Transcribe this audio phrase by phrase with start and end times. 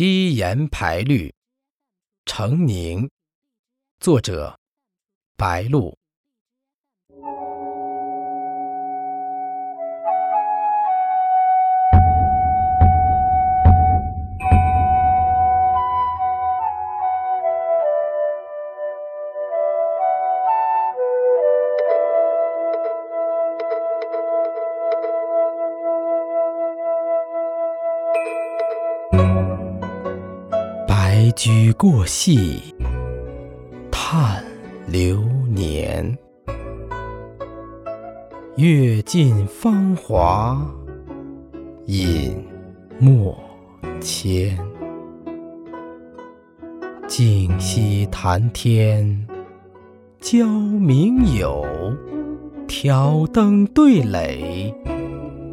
[0.00, 1.30] 七言排律，
[2.24, 3.10] 成宁。
[3.98, 4.58] 作者：
[5.36, 5.94] 白露。
[31.22, 32.74] 白驹过隙，
[33.90, 34.42] 叹
[34.86, 35.20] 流
[35.50, 36.16] 年。
[38.56, 40.66] 阅尽芳华，
[41.84, 42.42] 饮
[42.98, 43.38] 墨
[44.00, 44.58] 千。
[47.06, 49.26] 静息谈天，
[50.20, 51.66] 交名友，
[52.66, 54.74] 挑灯对垒，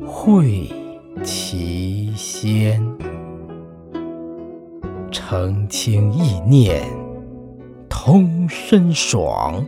[0.05, 0.71] 会
[1.26, 2.81] 奇仙。
[5.11, 6.84] 澄清意念，
[7.90, 9.63] 通身爽；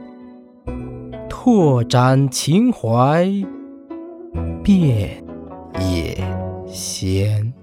[1.29, 3.27] 拓展情怀，
[4.63, 5.23] 遍
[5.79, 6.17] 野
[6.67, 7.53] 鲜。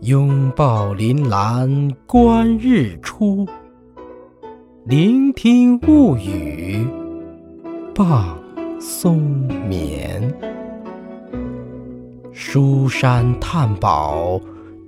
[0.00, 3.46] 拥抱林兰观日出，
[4.84, 6.86] 聆听雾语
[7.94, 8.38] 傍
[8.80, 9.18] 松
[9.68, 10.34] 眠。
[12.32, 14.40] 书山探宝。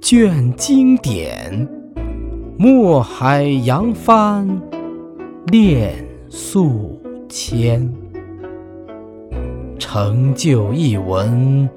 [0.09, 1.69] 卷经典，
[2.57, 4.47] 墨海扬帆，
[5.47, 5.93] 练
[6.29, 6.97] 素
[7.29, 7.93] 铅。
[9.81, 11.69] 成就一文，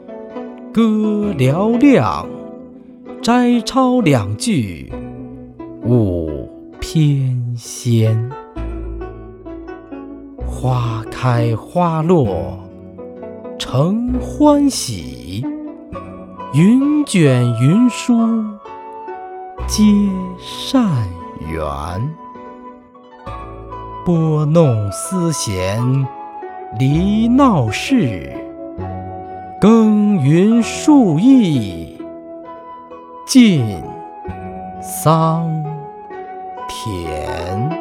[0.72, 2.24] 歌嘹亮；
[3.20, 4.94] 摘抄两句，
[5.84, 6.30] 舞
[6.80, 8.16] 翩跹。
[10.46, 12.60] 花开花落，
[13.58, 15.44] 成欢喜。
[16.52, 18.44] 云卷云舒，
[19.68, 19.84] 皆
[20.40, 20.84] 善
[21.40, 21.62] 缘；
[24.04, 26.08] 拨弄丝弦，
[26.80, 28.34] 离闹市；
[29.62, 32.02] 耕耘数亿，
[33.28, 33.84] 尽
[34.82, 35.64] 桑
[36.68, 37.79] 田。